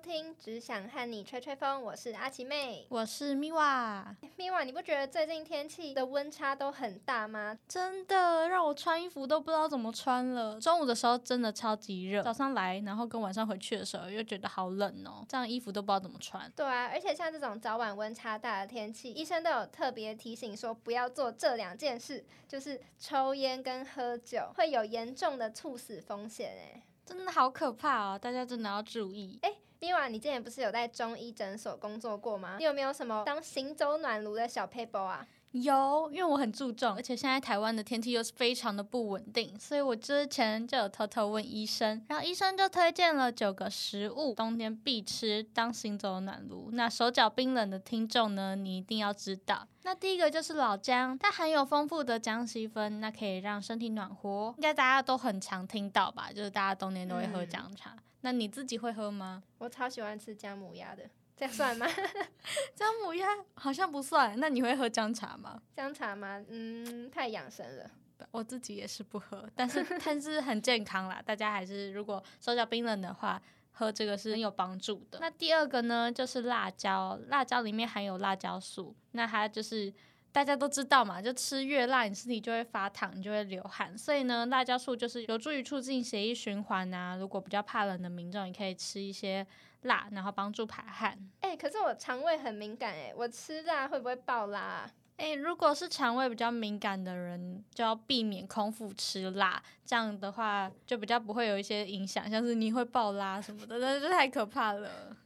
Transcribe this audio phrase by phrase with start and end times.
[0.00, 1.82] 听，只想和你吹吹风。
[1.82, 4.16] 我是阿奇妹，我是咪哇。
[4.36, 7.56] 咪哇，你不觉得最近天气的温差都很大吗？
[7.68, 10.58] 真的，让我穿衣服都不知道怎么穿了。
[10.58, 16.50] 中午的时候真的超级热，早上来，然后跟晚上回去的时候又觉得好冷哦，这样衣服都不知道怎么穿。
[16.56, 26.82] 对啊，而且像这种早晚温差大的天气，医生都有特别提醒说不要做这两件事，就是抽烟跟喝酒，会有严重的猝死风险哎。
[27.06, 28.16] 真的好可怕哦！
[28.16, 29.36] 大家真的要注意。
[29.42, 32.56] 哎，咪哇，你之前不是有在中医诊所工作过吗？
[32.58, 35.26] 你有没有什么当行走暖炉的小撇步啊？
[35.52, 46.68] 有，因为我很注重，而且现在台湾的天气又是非常的不稳定，所以我之前就有偷偷问医生，然后医生就推荐了九个食物，冬天必吃当行走暖炉。
[46.72, 49.66] 那手脚冰冷的听众呢，你一定要知道。
[49.82, 54.52] 那第一个就是老姜，它含有丰富的姜烯酚，那可以让身体暖和。
[54.58, 56.30] 应该大家都很常听到吧？
[56.30, 57.90] 就是大家冬天都会喝姜茶。
[57.96, 59.42] 嗯、那你自己会喝吗？
[59.58, 61.08] 我超喜欢吃姜母鸭的。
[61.36, 61.86] 这样算吗？
[62.74, 64.38] 姜母鸭好像不算。
[64.38, 65.62] 那你会喝姜茶吗？
[65.74, 66.44] 姜茶吗？
[66.48, 67.90] 嗯，太养生了。
[68.30, 71.22] 我自己也是不喝，但是但是很健康啦。
[71.24, 73.40] 大家还是如果手脚冰冷的话，
[73.72, 75.18] 喝这个是很有帮助的。
[75.22, 77.18] 那第二个呢，就是辣椒。
[77.28, 79.90] 辣椒里面含有辣椒素，那它就是
[80.32, 83.96] 大家都知道嘛，就吃越辣，你身体就会发烫，你就会流汗。
[83.96, 87.16] 所以呢，辣椒素就是有助于促进血液循环啊。
[87.16, 89.46] 如果比较怕冷的民众，你可以吃一些。
[89.84, 91.18] 辣，然后帮助排汗。
[91.40, 94.90] 哎、欸，可是我肠胃很敏感，哎，我吃辣会不会爆辣啊？
[95.16, 105.16] 哎、欸，如果是肠胃比较敏感的人，就要避免空腹吃辣，这样的话就比较不会有一些影响，像是你会爆拉什么的，那这太可怕了。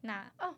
[0.00, 0.54] 那哦，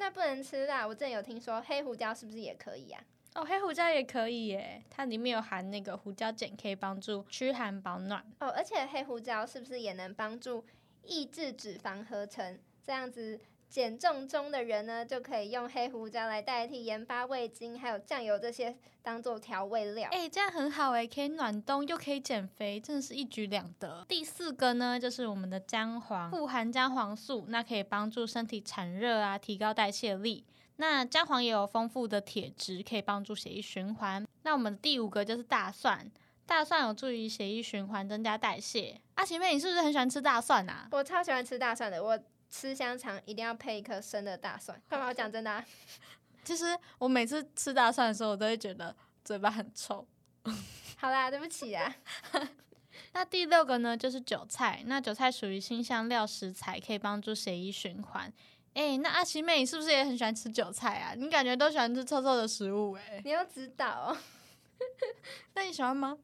[0.00, 0.86] 那不能吃辣。
[0.86, 3.04] 我之前有听说黑胡椒是不是也可以啊？
[3.34, 8.24] 哦，黑胡椒也可以耶，它里面有含那个胡椒碱，可以帮助驱寒保暖。
[8.40, 10.64] 哦，而且黑胡椒是不是也能帮助？
[11.02, 13.38] 抑制脂肪合成，这样子
[13.70, 20.08] 减重中的人呢，就可以用黑胡椒来代替盐巴、味精还有酱油这些当做调味料。
[20.10, 24.04] 哎、欸，这样很好哎，可以暖冬又可以减肥，真的是一举两得。
[24.08, 30.44] 第四个呢，就是我们的姜黄，富含姜黄素，那可以帮助身体产热啊，提高代谢力。
[30.76, 34.26] 那姜黄也有丰富的铁质，可以帮助血液循环。
[34.42, 36.10] 那我们的第五个就是大蒜。
[36.44, 39.00] 大蒜有助于血液循环，增加代谢。
[39.14, 40.88] 阿奇妹，你是不是很喜欢吃大蒜啊？
[40.90, 42.18] 我超喜欢吃大蒜的，我
[42.50, 44.80] 吃香肠一定要配一颗生的大蒜。
[44.88, 45.06] 干嘛？
[45.06, 45.64] 我讲真的啊。
[46.42, 46.64] 其实
[46.98, 48.94] 我每次吃大蒜的时候，我都会觉得
[49.24, 50.06] 嘴巴很臭。
[50.96, 51.94] 好啦，对不起啊。
[53.12, 54.82] 那第六个呢，就是韭菜。
[54.86, 58.32] 那韭菜属于辛香料食材，可以帮助血液循环。
[58.74, 61.14] 哎、欸，那阿奇妹，你是不是也很喜欢吃韭菜啊？
[61.16, 63.22] 你感觉都喜欢吃臭臭的食物哎、欸。
[63.24, 64.16] 你要知道哦。
[65.54, 66.16] 那你喜欢吗？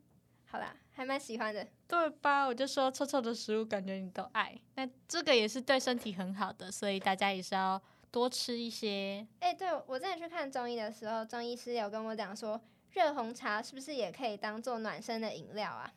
[0.48, 2.46] 好啦，还蛮喜欢的，对吧？
[2.46, 4.56] 我就说臭臭的食物，感觉你都爱。
[4.76, 9.26] 那这个也是对身体很好的，所以大家也是要多吃一些。
[9.40, 12.60] 哎、欸，对，我之前去看中医的时候，中医师有跟我讲说，
[12.92, 15.92] 热红茶是不是也可以当做暖身的饮料啊？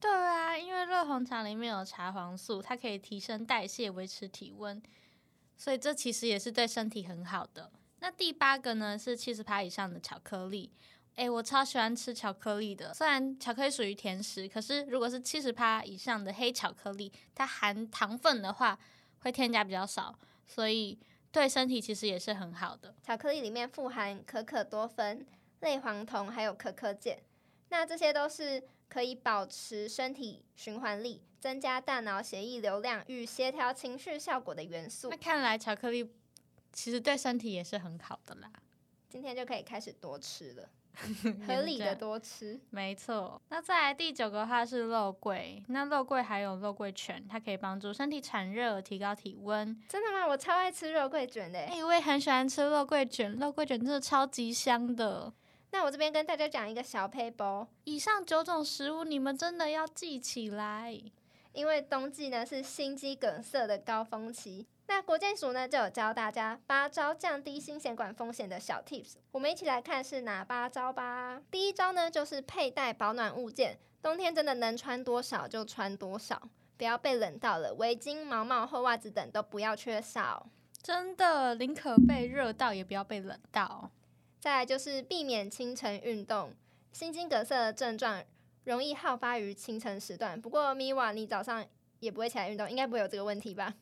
[0.00, 4.80] 对啊，因为热红茶里面有茶黄素，它可以提升代谢，维持体温，
[5.56, 7.70] 所以这其实也是对身体很好的。
[7.98, 10.72] 那第八个呢，是七十趴以上的巧克力。
[11.14, 12.92] 哎、欸，我超喜欢吃巧克力的。
[12.94, 18.78] 虽然巧克力属于甜食，可是如果是七十趴以上的黑巧克力，它含糖分的话
[19.20, 20.98] 会添加比较少，所以
[21.30, 22.94] 对身体其实也是很好的。
[23.02, 25.26] 巧克力里面富含可可多酚、
[25.60, 27.18] 类黄酮还有可可碱，
[27.68, 35.10] 那这些都是可以保持身体循环力、增加大脑血液流量与协调情绪效果的元素。
[35.10, 36.10] 那看来巧克力
[36.72, 38.50] 其实对身体也是很好的啦。
[39.10, 40.68] 今天就可以开始多吃了。
[41.46, 43.40] 合理的多吃，没错。
[43.48, 49.76] 那再来第九个话是肉桂，那肉桂还有肉桂卷，它可以帮助身体产热，提高体温。
[49.88, 50.26] 真的吗？
[50.26, 51.58] 我超爱吃肉桂卷的。
[51.58, 55.32] 哎、欸，我也很喜欢吃肉桂卷，肉桂卷真的超级香的。
[55.70, 61.00] 那我这边跟大家讲一个小撇步，以上九种食物你们真的要记起来，
[61.52, 64.66] 因为冬季呢是心肌梗塞的高峰期。
[64.88, 71.40] 那国健署呢就有教大家八招降低心血管风险的小 tips，我们一起来看是哪八招吧。
[71.50, 76.42] 第一招呢就是佩戴保暖物件，冬天真的能穿多少就穿多少，
[76.76, 77.72] 不要被冷到了。
[77.74, 80.46] 围巾、毛毛、厚袜子等都不要缺少，
[80.82, 83.90] 真的宁可被热到也不要被冷到。
[84.38, 86.52] 再来就是避免清晨运动，
[86.92, 88.22] 心肌梗塞的症状
[88.64, 90.40] 容易好发于清晨时段。
[90.40, 91.64] 不过咪哇，你早上
[92.00, 93.74] 也不会起来运动，应该不会有这个问题吧？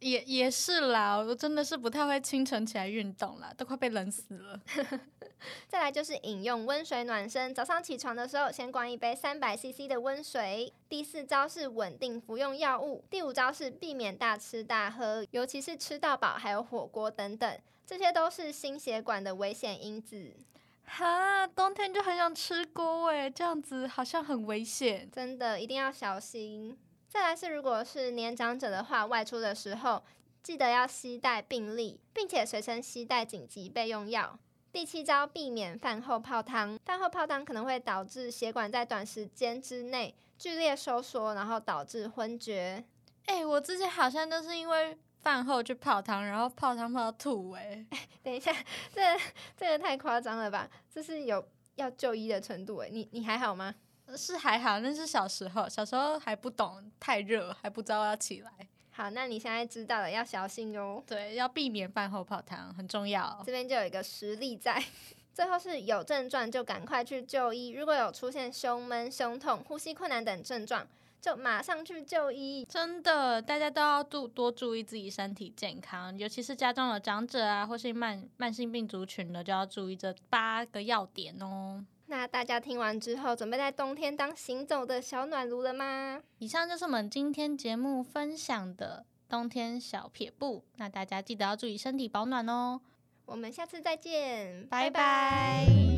[0.00, 4.58] 也也是啦，我真的是不太会清晨起来运动啦，都快被冷死了。
[5.68, 10.72] 再来就是饮用温水暖身，早上起床的时候先灌一杯三百 CC 的温水。
[10.88, 13.04] 第四招是稳定服用药物。
[13.10, 20.34] 第五招是避免大吃大喝，尤其是吃到饱，还有火锅等等，这些都是心血管的危险因子。
[20.92, 26.76] 哈，冬天就很想吃锅哎，这样子好像很危险，真的一定要小心。
[27.08, 30.02] 再来是，如果是年长者的话，外出的时候
[30.42, 34.36] 记得要携带病历，并且随身携带紧急备用药。
[34.72, 36.76] 第七招，避免饭后泡汤。
[36.84, 42.84] 饭后泡汤可能会导致血管在短时间之内剧烈收缩，然后导致昏厥。
[43.26, 44.98] 哎、欸，我之前好像都是因为。
[45.22, 47.86] 饭后去泡汤，然后泡汤泡到吐哎、欸！
[48.22, 48.52] 等一下，
[48.94, 49.00] 这
[49.56, 50.68] 这个太夸张了吧？
[50.92, 51.46] 这是有
[51.76, 52.88] 要就医的程度哎！
[52.90, 53.74] 你你还好吗？
[54.16, 58.50] 是还好，那是小时候，小时候还不懂太热，还不知道要起来。
[58.90, 61.02] 好，那你现在知道了，要小心哦。
[61.06, 63.40] 对，要避免饭后泡汤，很重要。
[63.46, 64.82] 这边就有一个实例在。
[65.32, 70.86] 最后是有症状就赶快去就医，如果有出现胸闷、胸痛、呼吸困难等症状。
[71.20, 81.84] 就马上去就医，真的，大家都要注多注意自己身体健康，尤其是家中有长者啊，或是慢慢性病族群的，就要注意这八个要点哦。
[82.06, 86.20] 那大家听完之后，准备在冬天当行走的小暖炉了吗？
[86.38, 92.80] 以上就是我们今天节目分享的冬天小撇步，那大家记得要注意身体保暖哦。
[93.26, 95.66] 我们下次再见，拜拜。
[95.66, 95.89] 拜拜。